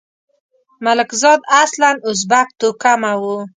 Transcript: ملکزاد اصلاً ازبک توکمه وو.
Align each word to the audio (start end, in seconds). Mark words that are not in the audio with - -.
ملکزاد 0.85 1.39
اصلاً 1.63 1.91
ازبک 2.09 2.47
توکمه 2.59 3.13
وو. 3.21 3.37